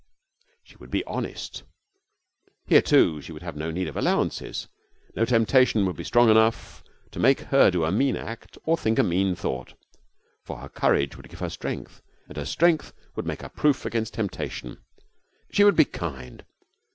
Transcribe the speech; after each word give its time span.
She 0.63 0.77
would 0.77 0.89
be 0.89 1.03
honest. 1.03 1.61
Here, 2.65 2.81
too, 2.81 3.21
she 3.21 3.31
would 3.31 3.43
have 3.43 3.55
no 3.55 3.69
need 3.69 3.87
of 3.87 3.95
allowances. 3.95 4.67
No 5.15 5.25
temptation 5.25 5.85
would 5.85 5.95
be 5.95 6.03
strong 6.03 6.27
enough 6.31 6.83
to 7.11 7.19
make 7.19 7.41
her 7.41 7.69
do 7.69 7.83
a 7.85 7.91
mean 7.91 8.15
act 8.15 8.57
or 8.65 8.75
think 8.77 8.97
a 8.97 9.03
mean 9.03 9.35
thought, 9.35 9.75
for 10.43 10.57
her 10.57 10.69
courage 10.69 11.15
would 11.17 11.29
give 11.29 11.37
her 11.37 11.51
strength, 11.51 12.01
and 12.27 12.35
her 12.35 12.45
strength 12.45 12.93
would 13.15 13.27
make 13.27 13.43
her 13.43 13.49
proof 13.49 13.85
against 13.85 14.15
temptation. 14.15 14.79
She 15.51 15.63
would 15.63 15.75
be 15.75 15.85
kind. 15.85 16.43